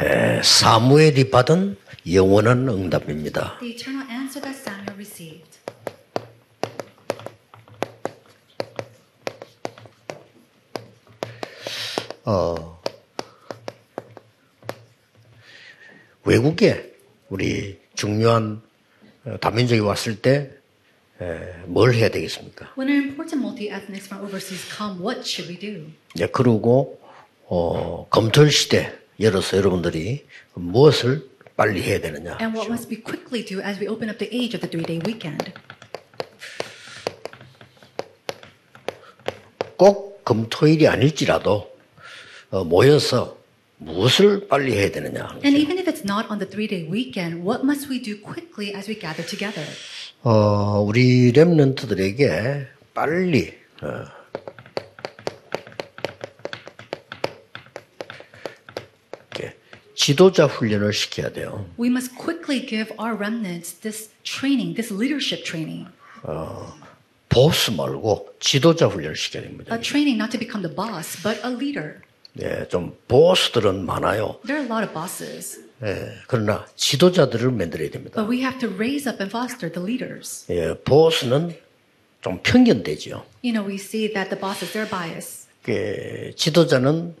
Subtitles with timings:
[0.00, 1.76] 에, 사무엘이 받은
[2.12, 3.58] 영원한 응답입니다.
[3.60, 5.60] The eternal answer that Samuel received.
[16.24, 16.92] 외국에
[17.28, 18.62] 우리 중요한
[19.24, 20.58] 어, 다민족이 왔을 때
[21.66, 22.72] 뭘 해야 되겠습니까?
[22.78, 25.84] When an important multi-ethnics from overseas come, what should we do?
[26.16, 26.98] 네, 그러고
[27.46, 28.90] 어, 검토일 시대
[29.20, 30.24] 열어서 여러분들이
[30.54, 32.38] 무엇을 빨리 해야 되느냐?
[32.40, 35.00] And what must we quickly do as we open up the age of the three-day
[35.04, 35.52] weekend?
[39.76, 41.70] 꼭 금토일이 아닐지라도
[42.50, 43.38] 어, 모여서
[43.78, 45.38] 무엇을 빨리 해야 되느냐?
[45.44, 48.88] And even if it's not on the three-day weekend, what must we do quickly as
[48.88, 49.66] we gather together?
[50.22, 53.52] 어, 우리 렘넌트들에게 빨리
[53.82, 54.04] 어,
[60.10, 61.66] 지도자 훈련을 시켜야 돼요.
[61.78, 65.86] We must quickly give our remnants this training, this leadership training.
[67.28, 69.72] 보스 말고 지도자 훈련을 시켜야 됩니다.
[69.72, 72.00] A training not to become the boss, but a leader.
[72.32, 74.40] 네, 좀 보스들은 많아요.
[74.44, 78.16] There are a lot of bosses, 예, 그러나 지도자들을 만들어야 됩니다.
[78.20, 80.44] but we have to raise up and foster the leaders.
[80.50, 81.54] 예, 보스는
[82.20, 83.24] 좀 편견되죠.
[83.44, 85.46] You know, we see that the bosses, they're biased.
[85.62, 87.14] 그 지도자는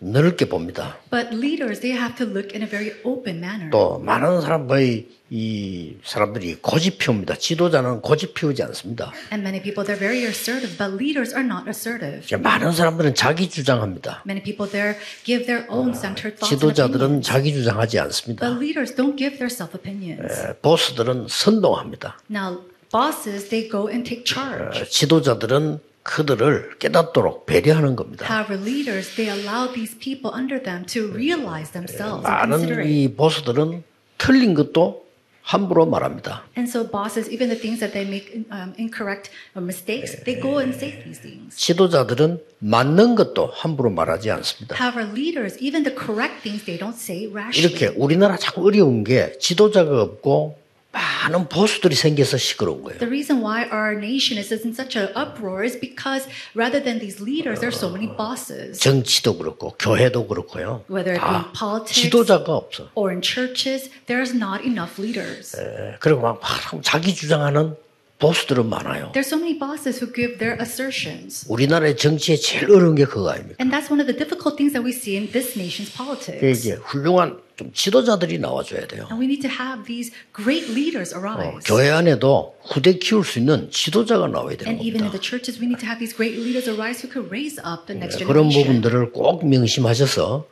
[0.00, 0.98] 넓게 봅니다.
[1.10, 3.70] But leaders, they have to look in a very open manner.
[3.70, 7.36] 또 많은 사람 거의 이 사람들이 고집 피웁니다.
[7.36, 9.12] 지도자는 고집 피우지 않습니다.
[9.32, 12.22] And many people, they're very assertive, but leaders are not assertive.
[12.38, 14.22] 많은 사람들은 자기 주장합니다.
[14.26, 17.22] Many people there give their own centered thoughts 지도자들은.
[17.22, 18.46] 자기 주장하지 않습니다.
[18.46, 20.30] But leaders don't give their self opinions.
[20.30, 22.18] 예, 보스들은 선동합니다.
[22.30, 24.80] Now, bosses, they go and take charge.
[24.80, 28.24] 어, 지도자들은 그들을 깨닫도록 배려하는 겁니다.
[28.30, 32.86] However, leaders, they allow these people under them to realize themselves and 많은.
[32.86, 33.82] 이 보스들은
[34.16, 35.04] 틀린 것도
[35.42, 36.44] 함부로 말합니다.
[36.56, 40.58] And so bosses, even the things that they make um, incorrect or mistakes, they go
[40.58, 41.56] and say these things.
[41.56, 44.74] 지도자들은 맞는 것도 함부로 말하지 않습니다.
[44.78, 47.66] However, leaders, even the correct things, they don't say rashly.
[47.66, 50.58] 이렇게 우리나라 자꾸 어려운 게 지도자가 없고
[50.96, 52.98] 많은 보수들이 생겨서 시끄러운 거예요.
[52.98, 57.20] The reason why our nation is in such an uproar is because rather than these
[57.20, 58.80] leaders, there are so many bosses.
[58.80, 60.84] 정치도 그렇고 교회도 그렇고요.
[60.88, 62.88] Whether it be 다 politics 지도자가 없어.
[62.94, 65.56] or in churches, there's not enough leaders.
[65.60, 67.76] 예, 그리고 막, 막 자기 주장하는
[68.18, 69.12] 보수들은 많아요.
[69.12, 71.44] There's so many bosses who give their assertions.
[71.48, 73.56] 우리나라의 정치에 제일 어려운 게 그거 아닙니까?
[73.60, 76.40] And that's one of the difficult things that we see in this nation's politics.
[76.40, 79.04] 이제 훌륭한 좀 지도자들이 나와줘야 돼요.
[79.12, 81.60] And we need to have these great leaders 어, arise.
[81.68, 85.12] 교회 안에도 후대 키울 수 있는 지도자가 나와야 되는 And even in 겁니다.
[85.12, 87.96] the churches, we need to have these great leaders arise who could raise up the
[88.00, 88.80] next 그런 generation.
[88.80, 90.48] 부분들을 꼭 명심하셔서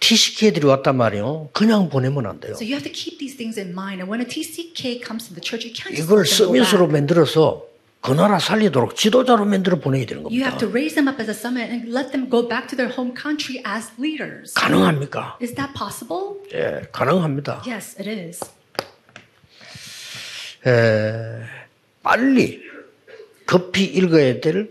[0.00, 1.50] TCK들이 왔단 말이에요.
[1.52, 2.52] 그냥 보내면 안 돼요.
[2.54, 4.00] So you have to keep these things in mind.
[4.02, 6.86] And when a TCK comes to the church, you can't just 이걸 서밋으로.
[6.88, 7.66] 만들어서
[8.00, 10.58] 그 나라 살리도록 지도자로 만들어 보내야 되는 You have 겁니다.
[10.58, 13.12] to raise them up as a summit and let them go back to their home
[13.14, 14.54] country as leaders.
[14.54, 15.36] 가능합니까?
[15.42, 16.40] Is that possible?
[16.54, 17.62] 예, 가능합니다.
[17.68, 18.40] Yes, it is.
[20.66, 21.44] 에,
[22.02, 22.62] 빨리
[23.44, 24.70] 급히 읽어야 될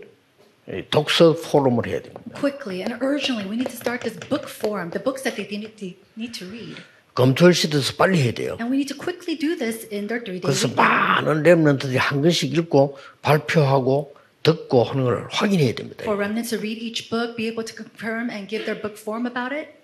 [0.90, 2.38] 독서 포럼을 해야 됩니다.
[2.38, 5.74] Quickly and urgently, we need to start this book forum, the books that they need
[5.76, 6.76] to, need to read.
[7.14, 8.56] 검토일 시대에서 빨리 해야 돼요.
[8.60, 10.76] And we need to quickly do this in their three-day 그래서 weekend.
[10.78, 16.04] 많은 렘런트들이 한 권씩 읽고 발표하고 듣고 하는 걸 확인해야 됩니다.
[16.04, 19.26] For remnants to read each book, be able to confirm and give their book form
[19.26, 19.74] about it.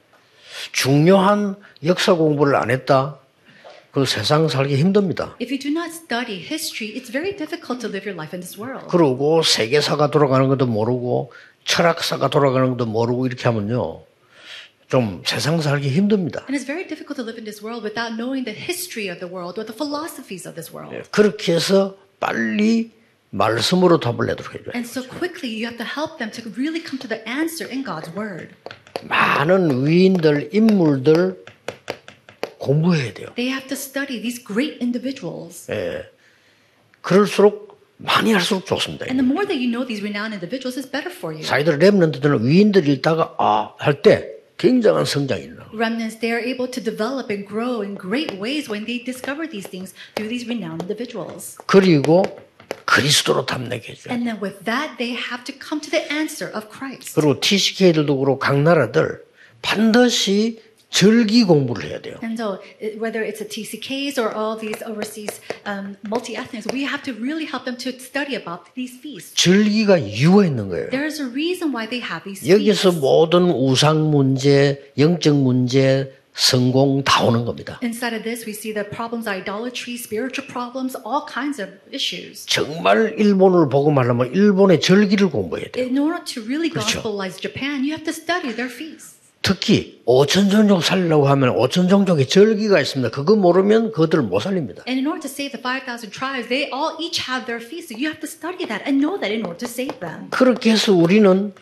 [0.73, 3.19] 중요한 역사 공부를 안 했다.
[3.97, 5.35] 그 세상 살기 힘듭니다.
[5.41, 8.61] If you do not study history, it's very difficult to live your life in this
[8.61, 8.89] world.
[8.89, 11.33] 그러고 세계사가 돌아가는 것도 모르고
[11.65, 14.05] 철학사가 돌아가는 것도 모르고 이렇게 하면요.
[14.89, 16.45] 좀 세상 살기 힘듭니다.
[16.45, 19.33] And it's very difficult to live in this world without knowing the history of the
[19.33, 20.93] world or the philosophies of this world.
[21.11, 22.93] 그렇게 해서 빨리
[23.31, 24.77] 말씀으로 답을 내도록 해줘요.
[24.77, 27.81] And so quickly, you have to help them to really come to the answer in
[27.81, 28.53] God's word.
[29.09, 31.47] 많은 위인들, 인물들
[32.67, 33.29] 공부해야 돼요.
[33.37, 35.71] They have to study these great individuals.
[37.01, 39.07] 그럴수록 많이 할수록 좋습니다.
[39.07, 41.45] And the more that you know these renowned individuals, it's better for you.
[41.47, 46.83] 자기들 랩런트들은 위인들 읽다가 아 할 때 굉장한 성장이 일어나고 Remnants, they are able to
[46.83, 51.57] develop and grow in great ways when they discover these things through these renowned individuals.
[51.67, 52.25] 그리고
[52.85, 54.13] 그리스도로 탐내게 해줘요.
[54.13, 57.15] And then with that, they have to come to the answer of Christ.
[57.15, 59.23] 그리고 TCK들도 그렇고 각 나라들
[59.63, 60.61] 반드시
[60.97, 62.17] 절기 공부를 해야 돼요.
[62.23, 62.59] And so,
[62.97, 67.67] whether it's a TCKs or all these overseas um, multi-ethnics, we have to really help
[67.67, 69.37] them to study about these feasts.
[69.37, 70.89] 절기가 이유가 있는 거예요.
[70.89, 73.01] There is a reason why they have these 여기서 feasts.
[73.01, 77.79] 모든 우상 문제, 영적 문제, 성공 다 오는 겁니다.
[77.83, 82.47] Inside of this, we see the problems, idolatry, spiritual problems, all kinds of issues.
[82.47, 85.85] 정말 일본을 보고 말하면 일본의 절기를 공부해야 돼요.
[85.85, 87.03] In order to really 그렇죠.
[87.03, 89.16] gospelize Japan, you have to study their feasts.
[89.47, 93.15] 특히 오천 종족 살려고 하면 오천 종족의 절기가 있습니다.
[93.15, 94.83] 그거 모르면 그들을 못 살립니다.
[94.89, 97.87] And in order to save the 5,000 tribes, they all each have their feasts.
[97.87, 100.31] So you have to study that and know that in order to save them.
[100.31, 101.55] 그렇게 해서 우리는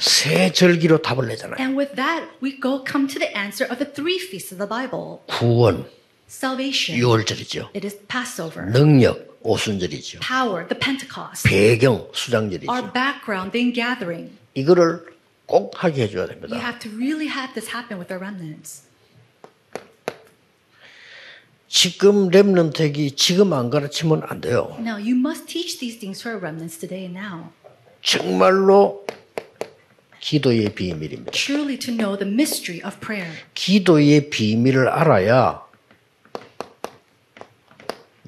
[0.00, 1.62] 세 절기로 답을 내잖아요.
[1.62, 4.66] And with that, we go come to the answer of the three feasts of the
[4.66, 5.22] Bible.
[5.30, 5.86] 구원,
[6.26, 7.70] Salvation, 6월절이죠.
[7.70, 8.66] it is Passover.
[8.66, 10.26] 능력, 오순절이죠.
[10.26, 11.46] Power, the Pentecost.
[11.46, 12.66] 배경, 수장절이죠.
[12.66, 14.34] Our background, the ingathering.
[14.58, 15.06] 이거를
[15.48, 16.56] 꼭 하게 해줘야 You 됩니다.
[16.60, 18.82] have to really have this happen with our remnants.
[21.68, 24.76] 지금 렘넌트에게 지금 안 가르치면 안 돼요.
[24.78, 27.50] Now, you must teach these things to our remnants today and now.
[28.02, 29.06] 정말로
[30.20, 31.32] 기도의 비밀입니다.
[31.32, 33.32] Truly to know the mystery of prayer.
[33.54, 35.66] 기도의 비밀을 알아야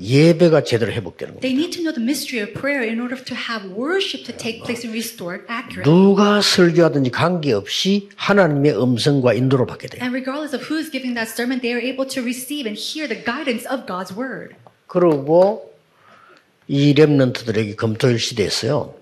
[0.01, 1.41] 예배가 제대로 회복되는 겁니다.
[1.43, 4.65] They need to know the mystery of prayer in order to have worship to take
[4.65, 5.85] place and restored accurately.
[5.85, 10.03] 누가 설교하든지 관계없이 하나님의 음성과 인도를 받게 돼요.
[10.03, 13.21] And regardless of who's giving that sermon, they are able to receive and hear the
[13.21, 14.57] guidance of God's word.
[14.87, 15.71] 그리고
[16.67, 18.95] 이 렘넌트들에게 검토일 시대에서요.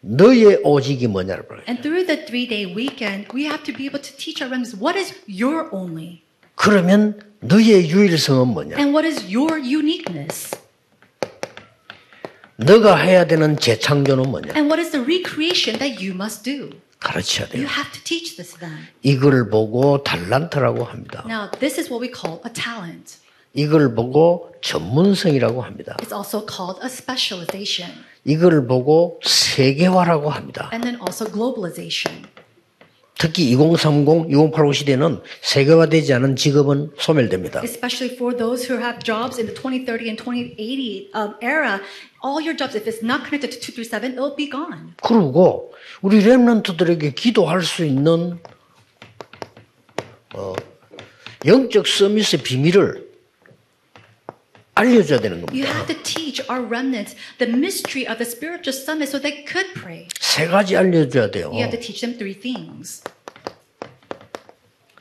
[0.00, 1.64] 너의 오직이 뭐냐를 물어요.
[1.68, 4.72] And through the three day weekend, we have to be able to teach our remnants
[4.72, 6.22] what is your only
[6.62, 8.76] 그러면 너의 유일성은 뭐냐?
[8.76, 10.54] and what is your uniqueness
[12.56, 14.52] 너가 해야 되는 재창조는 뭐냐?
[14.54, 16.68] and what is the recreation that you must do.
[16.98, 17.66] 가르쳐야 You 돼요.
[17.66, 18.76] have to teach this to them.
[19.02, 21.24] 이걸 보고 달란트라고 합니다.
[21.26, 23.16] Now, this is what we call a talent.
[23.54, 25.96] 이걸 보고 전문성이라고 합니다.
[26.00, 27.90] It's also called a specialization
[28.26, 30.68] 이걸 보고 세계화라고 합니다.
[30.74, 32.28] and then also globalization.
[33.20, 37.60] 특히 2030, 2085 시대는 세계화되지 않은 직업은 소멸됩니다.
[37.62, 41.80] Especially for those who have jobs in the 2030 and 2080 um, era,
[42.24, 44.96] all your jobs, if it's not connected to 237, it'll be gone.
[45.02, 45.70] 그리고
[46.00, 48.38] 우리 렘넌트들에게 기도할 수 있는
[50.34, 50.54] 어,
[51.44, 53.09] 영적 서밋의 비밀을
[54.74, 55.72] 알려줘야 되는 You 겁니다.
[55.74, 60.08] have to teach our remnants the mystery of the spiritual summit so they could pray.
[60.20, 61.50] 세 가지 알려줘야 돼요.
[61.52, 63.02] You have to teach them three things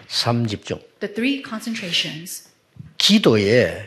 [0.07, 0.80] 삼집중.
[1.00, 2.50] the three concentrations.
[2.98, 3.83] 기도에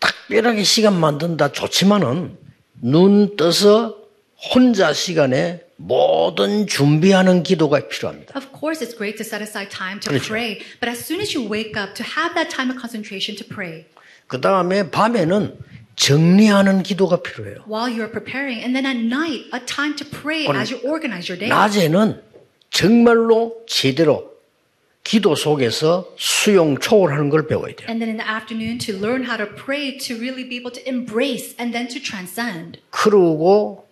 [0.00, 2.36] 특별하게 시간 만든다 좋지만은
[2.80, 3.96] 눈 떠서
[4.36, 8.34] 혼자 시간에 모든 준비하는 기도가 필요합니다.
[8.36, 10.28] Of course, it's great to set aside time to 그렇죠.
[10.28, 13.46] pray, but as soon as you wake up, to have that time of concentration to
[13.46, 13.86] pray
[14.32, 15.58] 그 다음에 밤에는
[15.94, 17.64] 정리하는 기도가 필요해요.
[17.68, 21.28] while you're preparing, and then at night, a time to pray 그럼 as you organize
[21.28, 21.50] your day.
[21.50, 22.22] 낮에는
[22.70, 24.32] 정말로 제대로
[25.04, 27.86] 기도 속에서 수용 초월하는 걸 배워야 돼요.
[27.90, 30.80] And then in the afternoon, to learn how to pray, to really be able to
[30.88, 32.80] embrace and then to transcend.
[32.88, 33.86] 그러고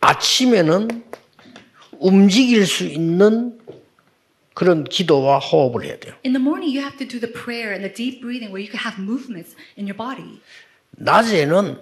[0.00, 1.04] 아침에는
[1.98, 3.58] 움직일 수 있는
[4.56, 6.14] 그런 기도와 호흡을 해야 돼요.
[6.24, 8.72] In the morning, you have to do the prayer and the deep breathing where you
[8.72, 10.40] can have movements in your body.
[10.96, 11.76] 낮에는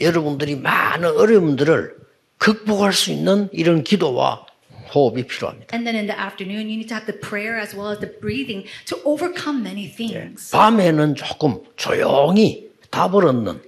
[0.00, 1.94] 여러분들이 많은 어려움들을
[2.38, 4.46] 극복할 수 있는 이런 기도와
[4.94, 5.76] 호흡이 필요합니다.
[5.76, 8.08] And then in the afternoon, you need to have the prayer as well as the
[8.08, 10.50] breathing to overcome many things.
[10.52, 13.60] 밤에는 조금 조용히 답을 얻는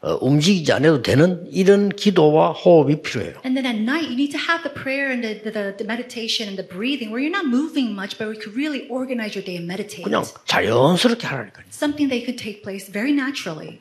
[0.00, 3.34] 어, 움직이지 않아도 되는 이런 기도와 호흡이 필요해요.
[3.44, 6.46] And then at night, you need to have the prayer and the, the, the meditation
[6.46, 9.56] and the breathing where you're not moving much, but you could really organize your day
[9.58, 10.04] and meditate.
[10.06, 11.66] 그냥 자연스럽게 하라니까요.
[11.74, 13.80] Something that could take place very naturally.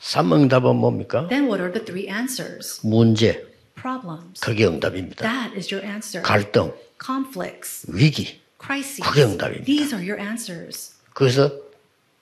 [0.00, 1.28] 삼응답은 뭡니까?
[1.28, 2.80] Then what are the three answers?
[2.84, 4.40] 문제, Problems.
[4.40, 5.22] 그게 응답입니다.
[5.22, 6.26] That is your answer.
[6.26, 7.86] 갈등, Conflicts.
[7.86, 9.00] 위기, Crises.
[9.00, 9.64] 그게 응답입니다.
[9.64, 10.96] These are your answers.
[11.14, 11.69] 거기서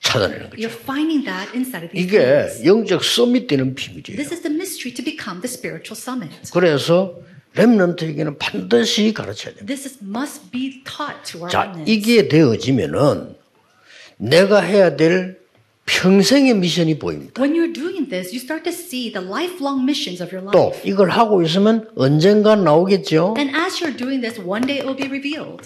[0.01, 0.81] 찾아내는 You're 거죠.
[0.83, 2.65] finding that inside of these 이게.
[2.65, 4.17] 영적 서밋되는 비밀이에요.
[4.17, 6.33] This is the mystery to become the spiritual summit.
[6.53, 7.19] 그래서
[7.55, 9.67] 렘넌트에게는 반드시 가르쳐야 돼요.
[9.67, 11.75] This is, must be taught to our 자.
[11.87, 13.35] 이게 되어지면은
[14.17, 15.39] 내가 해야 될
[15.87, 17.41] 평생의 미션이 보입니다.
[17.41, 20.73] When you're doing this, you start to see the lifelong missions of your 또.
[20.85, 23.35] 이걸 하고 있으면 언젠가 나오겠죠.
[23.39, 25.65] And as you're doing this, one day it will be revealed.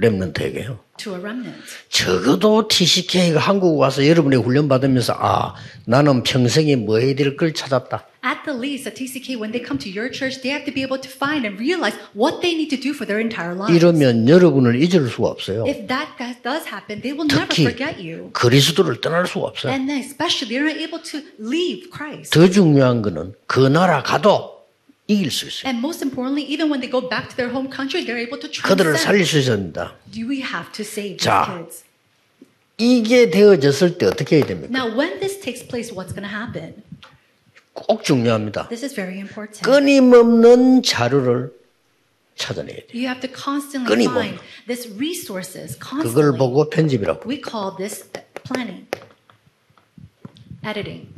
[0.00, 0.78] 렘넌트에게요.
[0.96, 1.56] to a remnant.
[1.88, 5.54] 적어도 TCK가 한국 와서 여러분의 훈련 받으면서 아
[5.86, 8.06] 나는 평생에 뭐 해야 될 걸 찾았다.
[8.22, 10.84] At the least, at TCK, when they come to your church, they have to be
[10.84, 13.72] able to find and realize what they need to do for their entire lives.
[13.72, 15.64] 이러면 여러분을 잊을 수가 없어요.
[15.64, 16.12] If that
[16.44, 18.28] does happen, they will never forget you.
[18.36, 19.72] 그리스도를 떠날 수가 없어요.
[19.72, 22.36] And then, especially, they're not able to leave Christ.
[22.36, 24.59] 더 중요한 거는 그 나라 가도
[25.10, 25.66] 이길 수 있어요.
[25.66, 28.46] And most importantly, even when they go back to their home country, they're able to
[28.46, 29.42] 그들을 살릴 transcend.
[29.42, 29.96] 수 된다.
[30.14, 31.50] Do we have to save these 자.
[31.50, 31.82] kids?
[32.78, 34.70] 이게 되어졌을 때 어떻게 해야 됩니까?
[34.70, 36.82] Now, when this takes place, what's going to happen?
[37.74, 38.68] 꼭 중요합니다.
[38.68, 39.62] This is very important.
[39.66, 41.52] 끊임없는 자료를
[42.36, 42.94] 찾아내야 돼요.
[42.94, 44.38] You have to constantly 끊임없는.
[44.38, 46.38] find this resources 그걸 constantly.
[46.38, 47.28] 보고 편집이라고.
[47.28, 48.06] We call this
[48.46, 48.86] planning,
[50.64, 51.08] editing.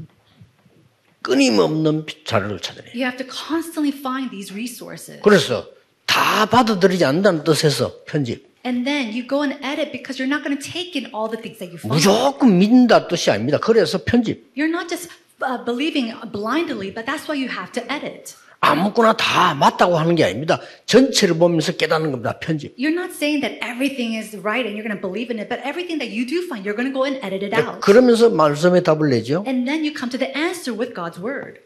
[1.23, 2.93] 끊임없는 자료를 찾아내요.
[2.95, 5.21] You have to constantly find these resources.
[5.23, 5.67] 그래서
[6.07, 8.51] 다 받아들이지 않는다는 뜻에서 편집.
[8.65, 11.41] And then you go and edit because you're not going to take in all the
[11.41, 11.91] things that you find.
[11.95, 13.59] 무조건 믿는다 뜻이 아닙니다.
[13.59, 14.53] 그래서 편집.
[14.55, 15.11] You're not just
[15.43, 18.37] uh, believing blindly, but that's why you have to edit.
[18.73, 20.61] 아무거나 다 맞다고 하는 게 아닙니다.
[20.87, 22.39] 전체를 보면서 깨닫는 겁니다.
[22.39, 22.77] 편집.
[22.79, 25.59] You're not saying that everything is right and you're going to believe in it, but
[25.67, 27.81] everything that you do find, you're going to go and edit it out.
[27.83, 29.43] 그러면서 말씀에 답을 내죠.
[29.47, 31.59] And then you come to the answer with God's word.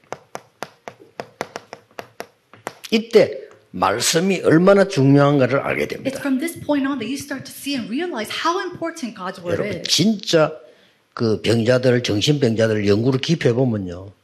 [2.90, 6.18] 이때 말씀이 얼마나 중요한가를 알게 It's 됩니다.
[6.20, 9.60] from this point on that you start to see and realize how important God's word
[9.60, 9.88] 여러분 is.
[9.92, 10.52] 진짜
[11.12, 14.15] 그 병자들 정신병자들 연구를 깊이 해보면요.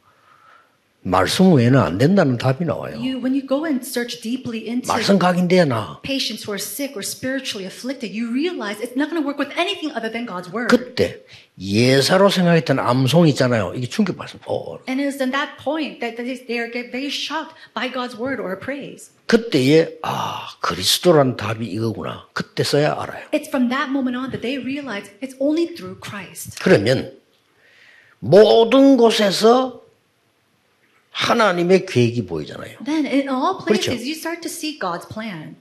[1.05, 2.95] 말씀 외에는 안 된다는 답이 나와요.
[2.95, 5.99] You, when you go and search deeply into 말씀 각인돼야 나.
[6.01, 9.51] patients who are sick or spiritually afflicted, you realize it's not going to work with
[9.59, 10.71] anything other than God's word.
[10.71, 11.19] 그때
[11.59, 13.73] 예사로 생각했던 암송 있잖아요.
[13.75, 14.47] 이게 충격받습니다.
[14.49, 18.15] 어, And it's in that point that they they are get very shocked by God's
[18.15, 19.11] word or praise.
[19.27, 22.27] 그때에 아 그리스도란 답이 이거구나.
[22.31, 23.27] 그때 써야 알아요.
[23.33, 26.63] It's from that moment on that they realize it's only through Christ.
[26.63, 27.11] 그러면
[28.19, 29.82] 모든 곳에서
[31.13, 32.79] 하나님의 계획이 보이잖아요.
[32.83, 33.91] Then in all places, 그렇죠.
[33.93, 35.55] you start to see God's plan.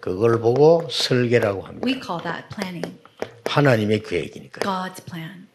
[0.00, 1.86] 그걸 보고 설계라고 합니다.
[1.86, 2.98] We call that planning,
[3.44, 4.60] 하나님의 계획이니까.
[4.60, 5.48] God's plan.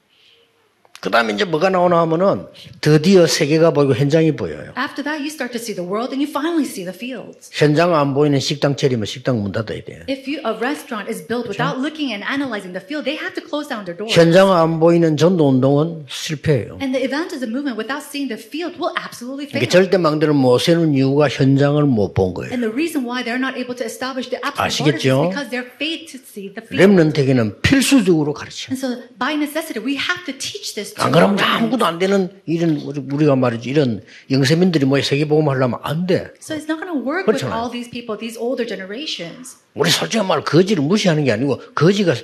[1.06, 2.48] 그 다음에 이제 뭐가 나오나 하면은
[2.82, 4.74] 드디어 세계가 보이고 현장이 보여요.
[4.76, 7.52] After that, you start to see the world and you finally see the fields.
[7.54, 10.02] 현장 안 보이는 식당 차리면 식당 문 닫아야 돼요.
[10.10, 13.44] If you, a restaurant is built without looking and analyzing the field, they have to
[13.46, 14.18] close down their doors.
[14.18, 16.82] 현장 안 보이는 전도 운동은 실패예요.
[16.82, 19.62] And the evangelism movement without seeing the field will absolutely fail.
[19.62, 22.50] 이게 절대 망대를 못 세우는 이유가 현장을 못 본 거예요.
[22.50, 25.30] And the reason why they're not able to establish the absolute borders is 아시겠죠?
[25.30, 26.82] because they're failed to see the field.
[26.82, 28.74] 렘넌트에게는 필수적으로 가르쳐.
[28.74, 31.40] And so by necessity, we have to teach this to 안 그러면.
[31.40, 36.32] 아무것도 안 되는 이런 우리- 우리가 말이지 이런 영세민들이 뭐 세계복음 하려면 안 돼.
[36.40, 37.54] So it's not going to work with 그렇잖아요.
[37.60, 39.58] all these people, these older generations.
[39.74, 42.16] 우리 솔직히 말 거지를 무시하는 게 아니고 거지가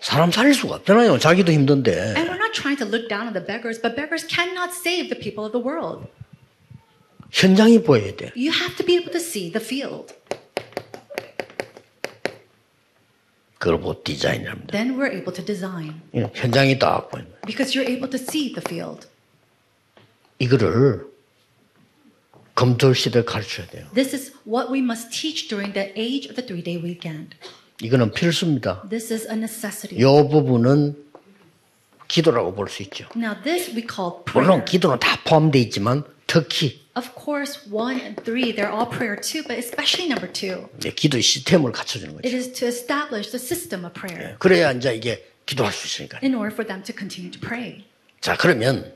[0.00, 1.18] 사람 살릴 수가 없잖아요.
[1.18, 2.14] 자기도 힘든데.
[2.16, 5.18] And we're not trying to look down on the beggars, but beggars cannot save the
[5.18, 6.06] people of the world.
[7.30, 8.32] 현장이 보여야 돼.
[8.36, 10.14] You have to be able to see the field.
[13.58, 14.72] 보고 디자인합니다.
[14.72, 17.26] Then we're able to design 예, 현장이 딱 거예요.
[17.46, 19.06] because you're able to see the field.
[20.38, 21.06] 이거를
[22.54, 23.86] 검토 시대에 가르쳐야 돼요.
[23.94, 27.36] This is what we must teach during the age of the three day weekend.
[27.82, 28.88] 이거는 필수입니다.
[28.88, 29.98] This is a necessity.
[30.00, 30.96] 이 부분은
[32.08, 33.06] 기도라고 볼 수 있죠.
[33.16, 34.46] Now, this we call prayer.
[34.46, 36.04] 물론 기도는 다 포함되어 있지만
[36.35, 40.67] 특히 Of course, one and three, they're all prayer too, but especially number two.
[40.77, 42.35] 이제 기도의 시스템을 갖춰주는 It 거죠.
[42.37, 46.19] is to establish the system of prayer 그래야 이제 이게 기도할 수 있으니까.
[46.23, 47.85] in order for them to continue to pray.
[48.19, 48.93] 자 그러면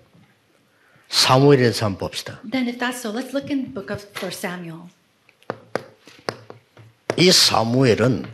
[1.09, 2.41] 사무엘에 대해서 한번 봅시다.
[2.51, 4.89] Then, if that's so, let's look in the book of 1 Samuel.
[7.17, 8.25] 이 사무엘은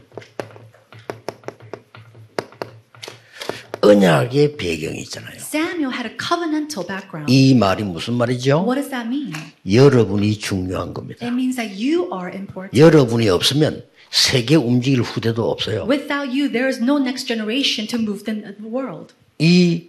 [4.06, 5.34] 언약의 배경이 있잖아요.
[5.36, 7.32] Samuel had a covenantal background.
[7.32, 8.62] 이 말이 무슨 말이죠?
[8.64, 9.32] What does that mean?
[9.68, 11.26] 여러분이 중요한 겁니다.
[11.26, 12.78] It means that you are important.
[12.78, 15.86] 여러분이 없으면 세계 움직일 후대도 없어요.
[15.88, 19.14] Without you, there is no next generation to move the world.
[19.38, 19.88] 이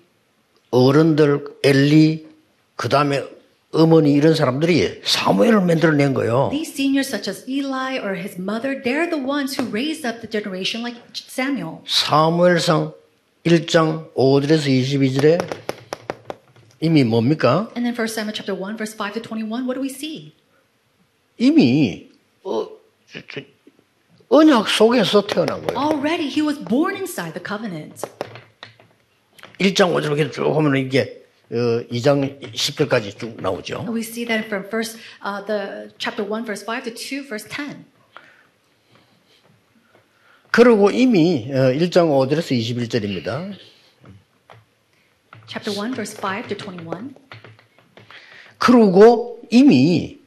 [0.72, 2.28] 어른들 엘리
[2.76, 3.24] 그 다음에
[3.72, 6.50] 어머니 이런 사람들이 사무엘을 만들어낸 거예요.
[6.52, 10.30] These seniors, such as Eli or his mother, they're the ones who raised up the
[10.30, 11.84] generation like Samuel.
[11.86, 12.94] 사무엘상
[13.48, 15.40] 1장 5절에서 22절에
[16.82, 17.72] 이미 뭡니까?
[17.78, 20.34] And then 1 Samuel chapter 1, verse 5 to 21, what do we see?
[21.38, 22.10] 이미
[22.44, 22.68] 어,
[24.28, 25.80] 언약 속에서 태어난 거예요.
[25.80, 28.04] Already he was born inside the covenant.
[29.60, 33.78] 1장 5절 이렇게 쭉 하면 이게 어, 2장 10절까지 쭉 나오죠.
[33.78, 37.48] And we see that from first uh, the chapter 1, verse 5 to 2, verse
[37.48, 37.86] 10.
[40.52, 43.54] 그리고 이미 어, 1장 5절에서 21절입니다.
[45.48, 47.14] Chapter 1, verse 5 to 21.
[48.58, 50.20] 그리고 이미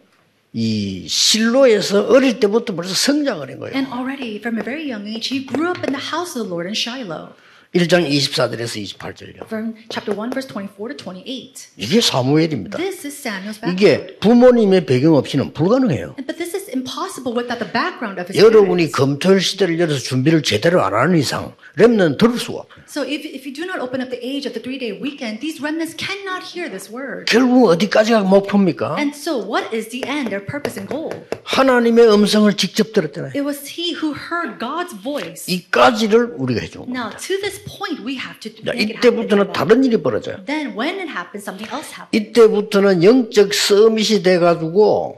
[0.53, 3.75] 이 실로에서 어릴 때부터 벌써 성장을 한 거예요.
[3.75, 6.50] And already from a very young age, he grew up in the house of the
[6.50, 7.35] Lord in Shiloh.
[7.75, 9.47] 1장 24절에서 28절요.
[9.47, 11.71] From chapter 1, verse 24 to 28.
[11.77, 12.77] 이게 사무엘입니다.
[12.79, 13.79] This is Samuel's background.
[13.79, 16.17] 이게 부모님의 배경 없이는 불가능해요.
[16.17, 18.91] But this is impossible without the background of his 여러분이.
[18.91, 22.83] 검토일 시대를 열어서 준비를 제대로 안 하는 이상 렘는 들을 수가 없어요.
[22.89, 25.62] So if, if you do not open up the age of the three-day weekend, these
[25.62, 27.31] remnants cannot hear this word.
[27.31, 28.99] 결국 어디까지가 목표입니까?
[28.99, 31.15] And so what is the end, their purpose and goal?
[31.47, 33.31] 하나님의 음성을 직접 들었잖아요.
[33.39, 35.47] It was he who heard God's voice.
[35.47, 36.91] 이까지를 우리가 해준 거예요.
[36.91, 38.73] Now, to this point, we have to 자.
[38.73, 40.45] 이때부터는 다른 일이 벌어져요.
[40.47, 42.11] Then when it happens, something else happens.
[42.17, 45.17] 이때부터는 영적 서밋이 돼가지고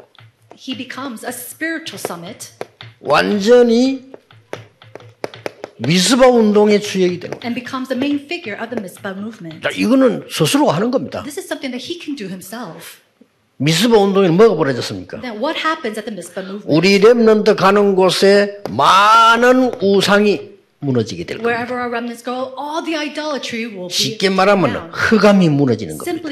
[0.57, 2.51] He becomes a spiritual summit
[3.01, 4.13] 완전히
[5.79, 7.45] 미스바 운동의 주역이 되는 거예요.
[7.45, 9.63] and becomes the main figure of the Mizpah movement.
[9.63, 11.23] 자, 이거는 스스로 하는 겁니다.
[11.23, 13.01] This is something that he can do himself.
[13.57, 15.21] 미스바 운동에는 뭐가 벌어졌습니까?
[15.21, 16.67] Then what happens at the Mizpah movement?
[16.71, 20.52] 우리 렘넌트 가는 곳에 많은 우상이
[20.83, 21.47] 무너지게 될 거예요.
[21.49, 24.91] Wherever our remnants go, all the idolatry will be 쉽게 말하면 down.
[24.93, 26.27] 흑암이 무너지는 겁니다.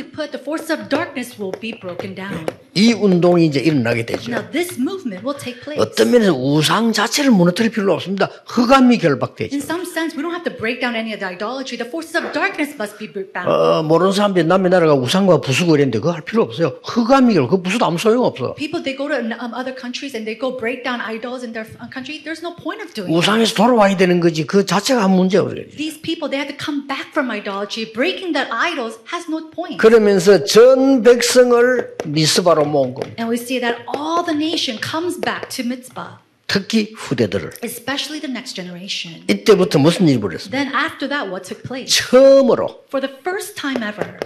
[2.75, 4.31] 이 운동이 이제 일어나게 되죠.
[4.31, 5.81] Now, this movement will take place.
[5.81, 8.31] 어떤 면에서 우상 자체를 무너뜨릴 필요 없습니다.
[8.47, 9.55] 흑암이 결박되죠.
[9.55, 11.77] In some sense, we don't have to break down any of the idolatry.
[11.77, 13.49] The forces of darkness must be bound.
[13.51, 16.79] 어, 모르는 사람들이 남의 나라가 우상과 부수고 이랬는데 그거 할 필요 없어요.
[16.85, 18.55] 흑암이 결, 그 부수도 아무 소용 없어.
[18.55, 21.67] People, they go to um, other countries and they go break down idols in their
[21.83, 22.23] uh, country.
[22.23, 23.19] There's no point of doing it.
[23.19, 24.47] 우상에서 돌아와야 되는 거지.
[24.47, 25.67] 그 자체가 한 문제 없어요.
[25.75, 27.91] These people, they have to come back from idolatry.
[27.91, 29.83] Breaking that idols has no point.
[29.83, 33.17] 그러면서 전 백성을 미스바로 모은 겁니다.
[33.23, 37.61] And we see that all the nation comes back to Mitzvah, 특히 후대들을.
[37.63, 39.23] especially the next generation.
[39.29, 40.51] 이때부터 무슨 일이 벌었습니까?
[40.51, 41.91] Then after that, what took place?
[41.91, 44.19] 처음으로 For the first time ever,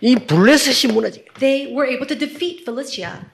[0.00, 1.24] 이 블레셋이 무너지게.
[1.40, 3.26] they were able to defeat Philistia.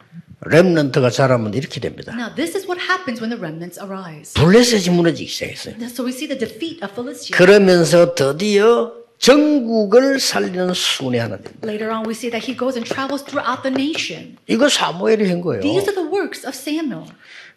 [0.45, 2.13] 렘넌트가 자라면 이렇게 됩니다.
[2.17, 4.33] Now, this is what happens when the remnants arise.
[4.35, 5.75] 블레셋이 무너지기 시작했어요.
[5.87, 7.37] So we see the defeat of Philistia.
[7.37, 11.61] 그러면서 드디어 전국을 살리는 순회 하나 됩니다.
[11.64, 14.37] Later on, we see that he goes and travels throughout the nation.
[14.49, 15.62] 이거 사무엘이 한 거예요.
[15.62, 17.07] These are the works of Samuel.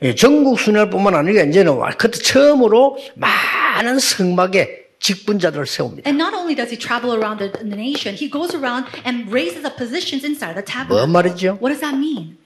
[0.03, 6.07] 예, 전국 순회뿐만 아니라 이제는 와- 그때 처음으로 많은 성막에 직분자들을 세웁니다.
[6.07, 9.65] And not only does he travel around the, the nation, he goes around and raises
[9.65, 11.09] up positions inside the 뭐 tabernacle.
[11.09, 11.57] 말이죠?
[11.57, 12.37] What does that mean?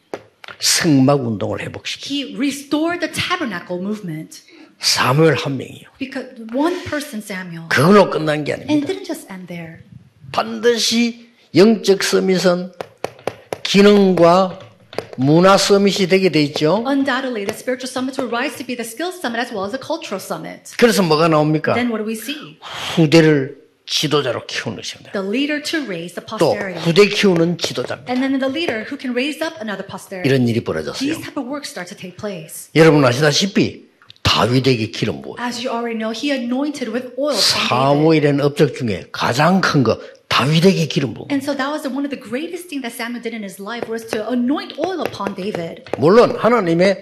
[0.63, 2.07] 성막 운동을 회복시키.
[2.07, 4.47] He restored the tabernacle movement
[4.79, 5.89] 사무엘 한 명이요.
[5.99, 8.93] because one person, Samuel, 그걸로 끝난 게 and 아닙니다.
[8.93, 9.79] didn't just end there.
[10.31, 12.71] 반드시 영적 서밋은
[13.63, 14.59] 기능과
[15.17, 16.83] 문화 서밋이 되게 돼 있죠.
[16.87, 19.81] Undoubtedly, the spiritual summits will rise to be the skills summit as well as the
[19.83, 20.71] cultural summit.
[20.77, 21.73] 그래서 뭐가 나옵니까?
[21.73, 22.57] Then what do we see?
[22.95, 25.11] 후대를 지도자로 키우는 것입니다.
[25.11, 26.79] The leader to raise the 또 posterity.
[26.85, 28.07] 후대 키우는 지도자입니다.
[28.13, 30.29] And then the leader who can raise up another posterity.
[30.29, 30.99] 이런 일이 벌어졌어요.
[30.99, 32.69] These type of works start to take place.
[32.75, 33.88] 여러분 아시다시피
[34.29, 37.67] 다윗에게 기름 부어 As you already know, he anointed with oil from David.
[37.67, 41.25] 사무엘이라는 업적 중에 가장 큰 거 다윗에게 기름 부어.
[41.31, 43.89] And so that was one of the greatest things that Samuel did in his life
[43.89, 45.83] was to anoint oil upon David.
[45.97, 47.01] 물론 하나님의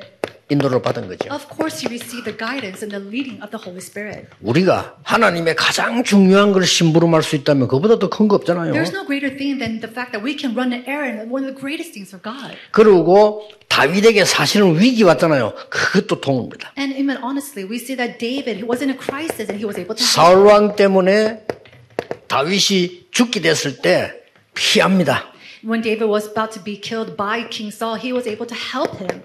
[0.50, 1.28] 인도를 받은 거죠.
[1.34, 4.28] Of course, he received the guidance and the leading of the Holy Spirit.
[4.42, 8.72] 우리가 하나님의 가장 중요한 걸 심부름할 수 있다면 그보다 더 큰 거 없잖아요.
[8.72, 11.52] There's no greater thing than the fact that we can run an errand, one of
[11.52, 12.56] the greatest things for God.
[12.72, 15.54] 그리고 다윗에게 사실은 위기 왔잖아요.
[15.70, 16.72] 그것도 도움입니다.
[16.80, 19.76] And even honestly, we see that David, he was in a crisis and he was
[19.76, 20.16] able to help.
[20.16, 21.44] 사울 왕 때문에
[22.28, 24.14] 다윗이 죽게 됐을 때
[24.56, 25.26] 피합니다.
[25.64, 28.96] When David was about to be killed by King Saul, he was able to help
[29.04, 29.24] him.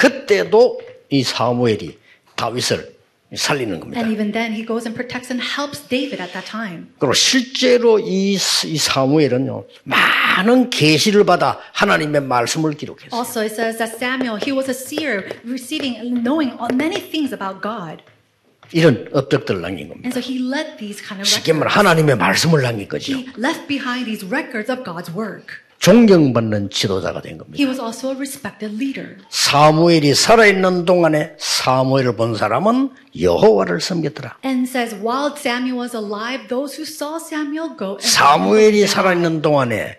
[0.00, 1.98] 그때도 이 사무엘이
[2.34, 2.96] 다윗을
[3.36, 4.00] 살리는 겁니다.
[4.00, 6.88] And even then, he goes and protects and helps David at that time.
[6.98, 13.14] 그리고 실제로 이, 이 사무엘은요 많은 계시를 받아 하나님의 말씀을 기록했어요.
[13.14, 17.60] Also, it says that Samuel, he was a seer, receiving and knowing many things about
[17.60, 18.02] God.
[18.72, 20.08] 이런 업적들을 남긴 겁니다.
[20.08, 21.76] And so he led these kind of 쉽게 records.
[21.76, 23.12] 하나님의 말씀을 남긴 거죠.
[23.12, 25.60] He left behind these records of God's work.
[25.80, 27.56] 존경받는 지도자가 된 겁니다.
[27.56, 29.16] He was also a respected leader.
[29.30, 34.36] 사무엘이 살아있는 동안에 사무엘을 본 사람은 여호와를 섬겼더라.
[34.44, 39.98] And says, while Samuel was alive, those who saw Samuel go and 사무엘이 살아있는 동안에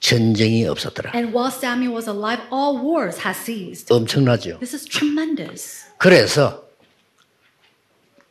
[0.00, 1.12] 전쟁이 없었더라.
[1.14, 3.92] And while Samuel was alive, all wars had ceased.
[3.92, 4.60] 엄청나죠.
[4.60, 5.86] This is tremendous.
[5.96, 6.62] 그래서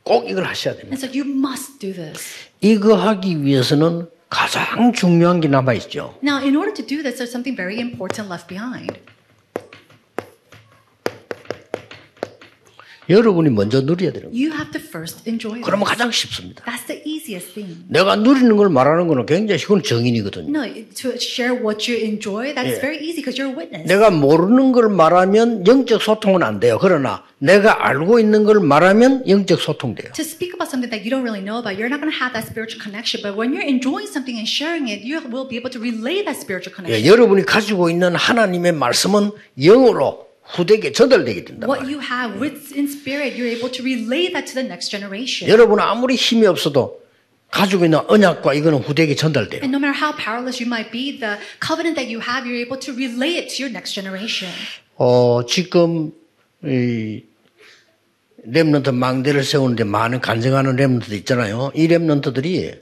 [0.04, 0.94] 꼭 이걸 하셔야 됩니다.
[0.94, 2.46] And so you must do this.
[2.62, 6.14] 이거 하기 위해서는 가장 중요한 게 남아 있죠.
[6.22, 9.00] Now, in order to do this, there's something very important left behind.
[13.10, 14.36] 여러분이 먼저 누려야 되는 거예요.
[14.36, 15.66] You have to first enjoy it.
[15.66, 16.64] 그러면 가장 쉽습니다.
[16.66, 17.86] That's the easiest thing.
[17.88, 20.50] 내가 누리는 걸 말하는 거는 굉장히 그건 정인이거든요.
[20.50, 20.64] No,
[20.96, 23.88] to share what you enjoy, that's very easy because you're a witness.
[23.88, 26.78] 내가 모르는 걸 말하면 영적 소통은 안 돼요.
[26.82, 30.12] 그러나 내가 알고 있는 걸 말하면 영적 소통돼요.
[30.14, 32.34] To speak about something that you don't really know about, you're not going to have
[32.34, 33.22] that spiritual connection.
[33.22, 36.40] But when you're enjoying something and sharing it, you will be able to relay that
[36.40, 36.96] spiritual connection.
[36.96, 41.68] 예, 여러분이 가지고 있는 하나님의 말씀은 영으로 후대에게 전달되게 된다.
[41.68, 45.52] What you have with in spirit, you're able to relay that to the next generation.
[45.52, 47.02] 여러분 아무리 힘이 없어도
[47.52, 49.62] 가지고 있는 언약과 이거는 후대에게 전달돼요.
[49.64, 52.80] And no matter how powerless you might be, the covenant that you have, you're able
[52.80, 54.52] to relay it to your next generation.
[54.98, 56.12] 어, 지금
[56.64, 57.24] 이
[58.44, 61.72] 렘넌트 망대를 세우는데 많은 간증하는 렘넌트들 있잖아요.
[61.74, 62.74] 이 렘넌트들이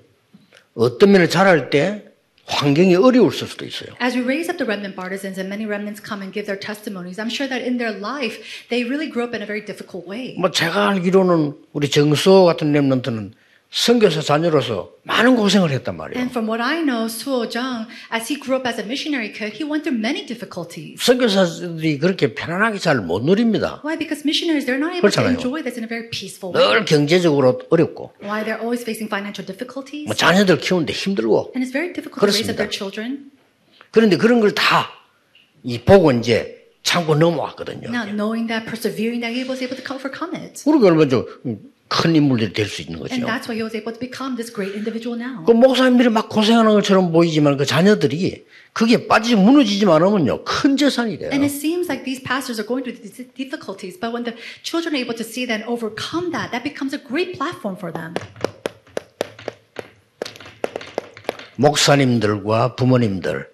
[0.76, 2.06] 어떤 면을 잘할 때
[2.45, 3.95] 환경이 어려울 수도 있어요.
[4.01, 7.17] As we raise up the remnant partisans and many remnants come and give their testimonies,
[7.17, 10.36] I'm sure that in their life, they really grew up in a very difficult way.
[10.38, 13.34] 뭐 제가 알기로는 우리 정수호 같은 렘넌트는
[13.77, 16.19] 선교사 자녀로서 많은 고생을 했단 말이에요.
[16.21, 19.57] And from what I know, Suo Jung, as he grew up as a missionary kid,
[19.57, 21.01] he went through many difficulties.
[21.03, 23.81] 선교사들이 그렇게 편안하게 잘 못 누립니다.
[23.83, 23.97] Why?
[23.97, 25.33] Because missionaries, they're not able to 그렇잖아요.
[25.41, 26.62] enjoy this in a very peaceful way.
[26.69, 28.45] 늘 경제적으로 어렵고 Why?
[28.45, 30.05] They're always facing financial difficulties.
[30.05, 32.62] 뭐 자녀들 키우는데 힘들고 And it's very difficult to raise up 그렇습니다.
[32.62, 33.33] their children.
[33.89, 34.86] 그런데 그런 걸 다
[35.65, 37.89] 이 보고 이제 참고 넘어왔거든요.
[37.89, 40.62] Now, knowing that, persevering that, he was able to overcome it.
[40.69, 41.25] 우리가 얼마나 좀
[41.88, 43.13] 큰 인물들이 될 수 있는 거죠.
[43.13, 45.46] And that's why he was able to become this great individual now.
[45.46, 51.30] 그 목사님들이 막 고생하는 것처럼 보이지만 그 자녀들이 그게 빠지지 무너지지만 않으면요 큰 재산이 돼요.
[51.30, 54.96] And it seems like these pastors are going through these difficulties, but when the children
[54.96, 58.13] are able to see that and overcome that, that becomes a great platform for them.
[61.56, 63.50] 목사님들과 부모님들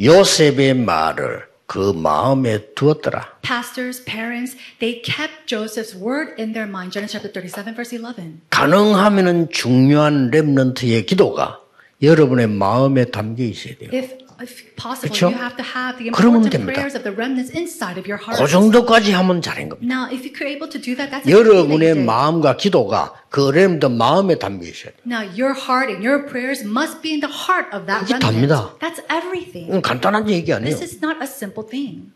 [0.00, 3.28] 요셉의 말을 그 마음에 두었더라.
[3.42, 6.90] Pastors, parents, they kept Joseph's word in their mind.
[6.90, 8.40] Genesis chapter 37, verse 11.
[8.50, 11.60] 가능하면은 중요한 렘넌트의 기도가
[12.02, 13.90] 여러분의 마음에 담겨 있어야 돼요.
[13.94, 15.28] If, if possible, 그쵸?
[15.28, 16.72] you have to have the 그러면 important 됩니다.
[16.72, 18.40] prayers of the remnants inside of your heart.
[18.42, 19.84] 그 정도까지 하면 잘한 겁니다.
[19.86, 22.04] Now, if you're able to do that, that's a good thing that 여러분의.
[22.04, 25.04] 마음과 기도가 그 렘넌트 마음에 담겨 있어야 돼요.
[25.06, 28.24] Now, your heart and your prayers must be in the heart of that 그게 remnant.
[28.24, 28.74] 답니다.
[28.80, 29.68] That's everything.
[29.68, 30.72] 이건 간단한 얘기 아니에요.
[30.74, 32.12] This is not a simple thing.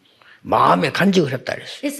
[0.46, 1.90] 마음에 간직을 했다 그랬어요.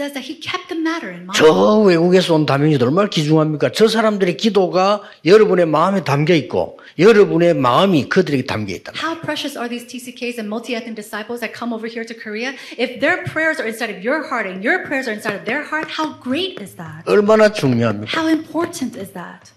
[1.35, 3.72] 저 외국에서 온 다민이들 얼마나 귀중합니까?
[3.72, 8.92] 저 사람들의 기도가 여러분의 마음에 담겨 있고 여러분의 마음이 그들에게 담겨 있다.
[9.02, 12.52] How precious are these TCKs and multi-ethnic disciples that come over here to Korea?
[12.76, 15.64] If their prayers are inside of your heart and your prayers are inside of their
[15.64, 17.09] heart, how great is that?
[17.09, 18.12] 얼마나 중요합니까?
[18.12, 19.57] How important is that?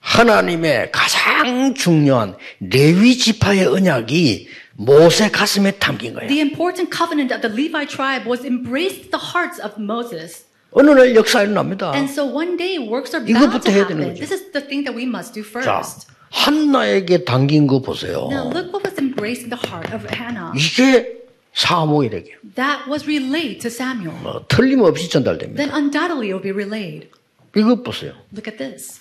[0.00, 6.28] 하나님의 가장 중요한 레위 지파의 언약이 모세 가슴에 담긴 거예요.
[6.28, 10.44] The important covenant of the Levi tribe was embraced the hearts of Moses.
[10.72, 11.92] 어느 날 역사 일어납니다.
[11.94, 14.14] And so one day works are bound to 해야 되는 happen.
[14.14, 16.06] This is the thing that we must do 자, first.
[16.30, 18.28] 한나에게 담긴 거 보세요.
[18.30, 20.52] Now look what was embraced in the heart of Hannah.
[20.54, 24.12] 이게 사모에게 That was relayed to Samuel.
[24.22, 25.56] 뭐, 틀림없이 전달됩니다.
[25.56, 27.08] Then undoubtedly it will be relayed.
[27.56, 28.12] 이것 보세요.
[28.32, 29.00] Look at this.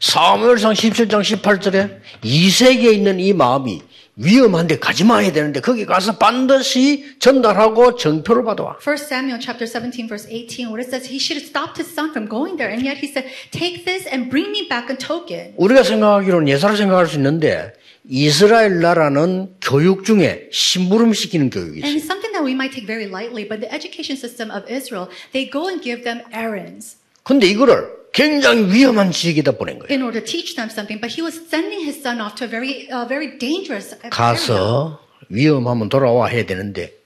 [0.00, 3.82] 사무엘상 17장 18절에 이세계에 있는 이 마음이
[4.18, 8.76] 위험한데 가지 마야 되는데 거기 가서 반드시 전달하고 정표를 받아와.
[8.80, 12.10] First Samuel chapter 17 verse 18 where it says he should have stopped his son
[12.12, 15.52] from going there and yet he said take this and bring me back a token.
[15.58, 17.74] 우리가 생각하기로는 예사로 생각할 수 있는데
[18.08, 21.98] 이스라엘 나라는 교육 중에 심부름 시키는 교육이 And 있어요.
[22.00, 25.44] it's something that we might take very lightly but the education system of Israel they
[25.50, 29.92] go and give them errands 근데 이거를 굉장히 위험한 지역에다 보낸 거예요.
[29.92, 32.50] in order to teach them something but he was sending his son off to a
[32.50, 34.08] very uh, very dangerous area.
[34.10, 34.98] 가서
[35.28, 36.96] 위험하면 돌아와 해야 되는데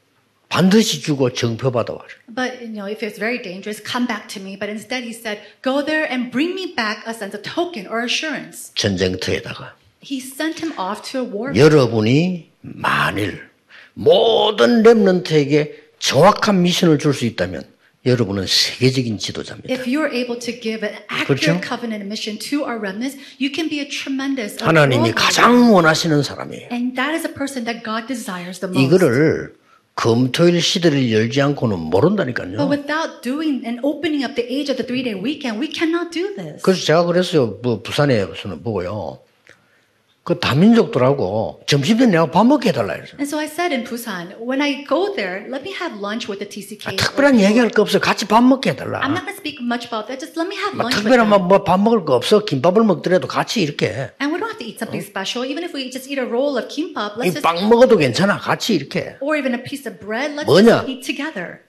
[0.49, 1.99] 반드시 주고 정표 받아와.
[2.33, 4.55] But you know, if it's very dangerous, come back to me.
[4.59, 8.03] But instead, he said, "Go there and bring me back a sense of token or
[8.07, 11.51] assurance." 전쟁터에다가 He sent him off to a war.
[11.59, 13.51] 여러분이 만일
[13.95, 17.63] 모든 렘넌트에게 정확한 미션을 줄 수 있다면
[18.07, 19.73] 여러분은 세계적인 지도자입니다.
[19.73, 21.53] If you're able to give an 그렇죠?
[21.53, 24.57] accurate covenant mission to our remnants, you can be a tremendous.
[24.57, 25.13] uh, 하나님이.
[25.13, 26.69] 가장 원하시는 사람이에요.
[26.73, 28.81] And that is a person that God desires the most.
[28.89, 29.53] 이거를
[29.97, 32.57] 금토일 시대를 열지 않고는 But 모른다니까요.
[32.73, 36.63] without doing and opening up the age of the three-day weekend, we cannot do this.
[36.63, 37.61] 그래서 제가 그랬어요.
[37.63, 39.21] 뭐 부산에서는 보고요.
[40.31, 43.19] 그 다민족들하고 점심때 내가 밥 먹게 해달라 그랬어요.
[43.19, 46.39] And so I said in Busan, when I go there, let me have lunch with
[46.39, 46.95] the TCK.
[46.95, 47.99] 특별한 얘기할 거 없어.
[47.99, 49.01] 같이 밥 먹게 해달라.
[49.03, 50.23] I'm not going to speak much about that.
[50.23, 51.27] Just let me have 뭐 lunch 특별한.
[51.27, 52.45] 뭐밥 먹을 거 없어.
[52.45, 54.15] 김밥을 먹더라도 같이 이렇게.
[54.23, 55.43] And we don't have to eat something special.
[55.43, 58.39] Even if we just eat a roll of kimbap, let's just, 빵 먹어도 괜찮아.
[58.39, 59.19] 같이 이렇게.
[59.19, 60.87] or even a piece of bread, let's 뭐냐?
[60.87, 61.67] just eat together.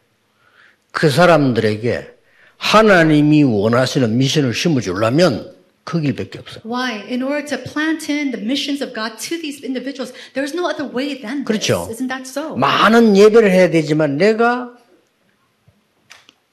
[0.94, 2.14] 그 사람들에게
[2.62, 5.50] 하나님이 원하시는 미션을 심어주려면
[5.84, 6.62] 그 길밖에 없어요.
[6.64, 7.02] Why?
[7.10, 10.86] In order to plant in the missions of God to these individuals, there's no other
[10.86, 11.46] way than this.
[11.46, 11.88] 그렇죠.
[11.90, 12.56] Isn't that so?
[12.56, 14.78] 많은 예배를 해야 되지만 내가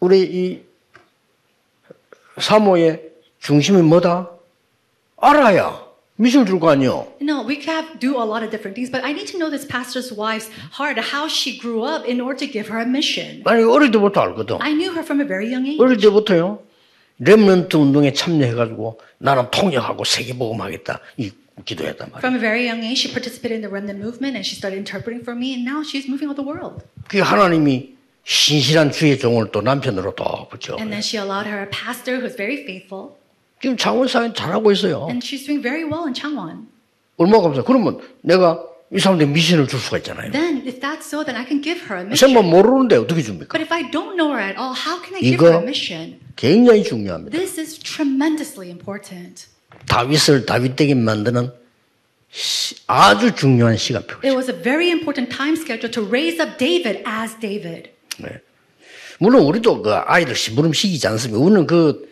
[0.01, 0.63] 우리 이
[2.39, 3.03] 사모의
[3.41, 4.31] 중심이 뭐다?
[5.21, 5.87] 알아야
[6.17, 7.13] 미션 줄거 아니요.
[7.21, 9.51] No, we can have, do a lot of different things, but I need to know
[9.51, 13.43] this pastor's wife's heart, how she grew up in order to give her a mission.
[13.45, 14.59] 아니 어릴 때부터 알거든.
[14.61, 15.79] I knew her from a very young age.
[15.79, 16.59] 어릴 때부터요.
[17.19, 21.31] 렘넌트 운동에 참여해가지고 나는 통역하고 세계 복음하겠다 이
[21.65, 22.19] 기도했단 말이야.
[22.21, 25.23] From a very young age, she participated in the remnant movement and she started interpreting
[25.27, 26.87] for me, and now she's moving all the world.
[27.09, 30.77] 그 하나님이 신실한 주의 종을 또 남편으로 또 붙여.
[30.79, 33.19] And then she allowed her a pastor who's very faithful,
[33.61, 35.09] 지금 창원 사회 잘하고 있어요.
[35.11, 36.69] and she's doing very well in Changwon.
[37.17, 37.63] 얼마나 감사.
[37.65, 38.63] 그러면 내가
[38.95, 40.31] 이 사람들 미션을 줄 수가 있잖아요.
[40.31, 42.55] Then, if that's so, then I can give her a 생만 mission.
[42.55, 43.51] 모르는데 어떻게 줍니까?
[43.51, 45.67] But if I don't know her at all, how can I give her 이거 a
[45.67, 46.21] mission?
[46.43, 47.37] 굉장히 중요합니다.
[47.37, 49.47] This is tremendously important.
[49.89, 51.51] 다윗을 다윗되게 만드는
[52.31, 54.19] 시- 아주 중요한 시간표.
[54.23, 57.91] It was a very important time schedule to raise up David as David.
[58.19, 58.41] 네.
[59.19, 61.41] 물론 우리도 그 아이들 심부름 시키지 않습니까?
[61.43, 62.07] 우리는 그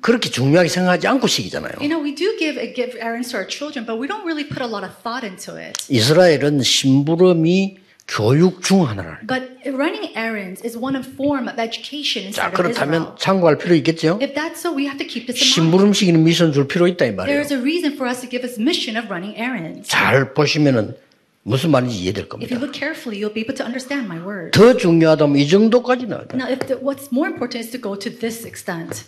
[0.00, 1.72] 그렇게 중요하게 생각하지 않고 시키잖아요.
[1.80, 4.62] You know, we do give give errands to our children, but we don't really put
[4.62, 5.76] a lot of thought into it.
[5.92, 7.76] 이스라엘은 심부름이
[8.08, 9.26] 교육 중 하나라는.
[9.26, 12.74] But running errands is one form of education 자 inside of Israel.
[12.74, 14.18] 그렇다면 참고할 필요 있겠죠?
[14.22, 15.54] If that's so, we have to keep this in mind.
[15.54, 17.40] 심부름 시키는 미션 줄 필요 있다 이 There 말이에요.
[17.40, 19.88] is a reason for us to give this mission of running errands.
[19.90, 20.94] 잘 보시면은
[21.42, 22.54] 무슨 말인지 이해될 If 겁니다.
[22.54, 24.54] you look carefully, you'll be able to understand my words.
[24.54, 28.46] 더 중요하다면 이 정도까지는 Now, if the, what's more important is to go to this
[28.46, 29.02] extent.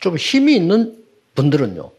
[0.00, 0.94] 좀 힘이 있는
[1.34, 1.90] 분들은요.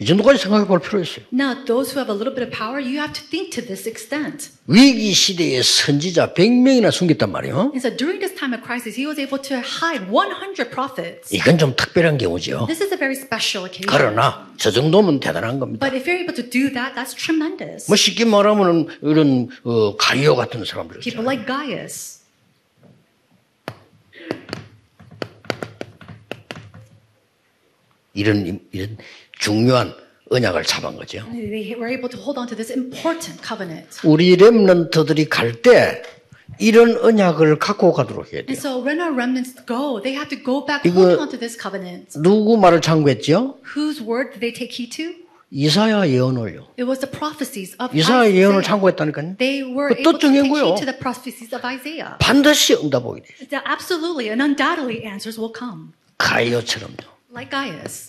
[0.00, 1.24] 이 정도까지 생각해 볼 필요 있어요.
[1.32, 3.82] Now, those who have a little bit of power, you have to think to this
[3.88, 4.50] extent.
[4.68, 7.74] 위기 시대에 선지자 100명이나 숨겼단 말이에요.
[7.74, 11.34] And so during this time of crisis, he was able to hide 100 prophets.
[11.34, 12.66] 이건 좀 특별한 경우죠.
[12.70, 13.90] This is a very special occasion.
[13.90, 15.82] 그러나 저 정도면 대단한 겁니다.
[15.82, 17.90] But if you're able to do that, that's tremendous.
[17.90, 22.22] 뭐 쉽게 말하면 이런 어, 가이오 같은 사람들 People like Gaius.
[28.14, 28.96] 이런 이런
[29.38, 29.94] 중요한
[30.30, 31.24] 언약을 잡은 거죠.
[31.32, 33.88] They were able to hold on to this important covenant.
[34.04, 36.02] 우리 렘넌트들이 갈 때
[36.58, 38.58] 이런 언약을 갖고 가도록 해야 And 돼요.
[38.58, 41.56] so when our remnants go, they have to go back 이거- holding on to this
[41.60, 42.18] covenant.
[42.20, 43.58] 누구 말을 참고했죠?
[43.76, 45.14] Whose word did they take heed to?
[45.50, 46.68] 이사야 예언을요.
[46.76, 48.62] It was the prophecies of 이사야 예언을.
[48.62, 49.36] 참고했다니까요.
[49.38, 52.18] 그 prophecies of Isaiah.
[52.20, 52.74] 반드시
[55.06, 55.92] answers will come.
[56.18, 57.00] 가이오처럼요.
[57.32, 58.08] Like Gaius.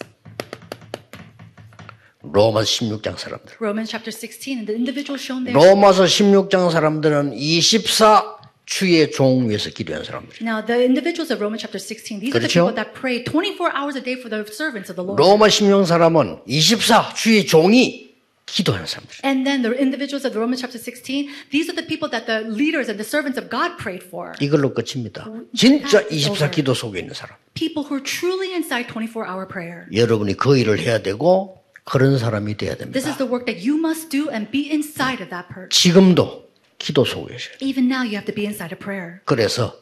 [2.23, 3.55] 로마 16장 사람들.
[3.61, 5.55] Romans chapter 16, and the individual shown there.
[5.55, 10.43] 로마서 16장 사람들은 24 주의 종 위에서 기도한 사람들이에요.
[10.43, 12.67] Now, the individuals of Romans chapter 16, these are the 그렇죠?
[12.69, 15.15] people that pray 24 hours a day for the servants of the Lord.
[15.17, 18.11] 로마 16 사람은 24 주의 종이
[18.45, 19.23] 기도하는 사람들.
[19.23, 22.43] And then the individuals of the Romans chapter 16, these are the people that the
[22.43, 24.35] leaders and the servants of God prayed for.
[24.43, 25.23] 이걸로 끝입니다.
[25.55, 26.51] 진짜 That's 24 over.
[26.51, 27.39] 기도 속에 있는 사람.
[27.55, 29.87] People who are truly inside 24 hour prayer.
[29.95, 31.58] 여러분이 그 일을 해야 되고
[31.89, 33.09] 그런 사람이 돼야 This 됩니다.
[33.09, 35.69] is the work that you must do and be inside of that person.
[35.69, 37.55] 지금도 기도 속에 계셔요.
[37.61, 39.19] Even now, you have to be inside of prayer.
[39.25, 39.75] 그래서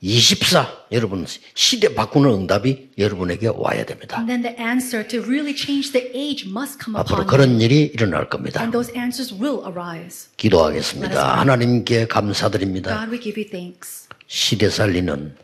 [0.00, 1.24] 24 여러분
[1.54, 4.18] 시대 바꾸는 응답이 여러분에게 와야 됩니다.
[4.18, 7.26] And then the answer to really change the age must come 앞으로 upon you.
[7.26, 8.60] 그런 일이 일어날 겁니다.
[8.60, 10.28] And those answers will arise.
[10.36, 11.40] 기도하겠습니다.
[11.40, 12.92] 하나님께 감사드립니다.
[13.00, 14.06] God, we give you thanks.
[14.26, 15.36] 시대 살리는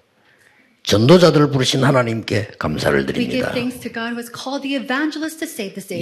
[0.83, 3.49] 전도자들을 부르신 하나님께 감사를 드립니다.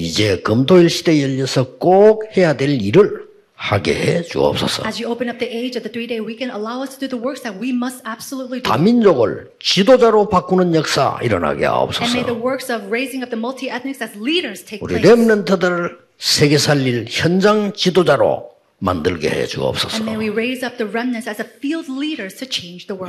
[0.07, 4.85] 이제 금토일 시대에 열려서 꼭 해야 될 일을 하게 해 주옵소서.
[8.63, 12.05] 다민족을 지도자로 바꾸는 역사 일어나게 하옵소서.
[14.85, 15.01] 우리.
[15.03, 20.05] 렘넌트들을 세계 살릴 현장 지도자로 만들게 해 주옵소서.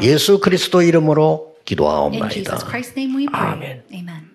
[0.03, 2.57] 예수 그리스도 이름으로 기도하옵나이다.
[2.57, 3.53] Christ's name we pray.
[3.53, 3.83] 아멘.
[3.93, 4.28] Amen.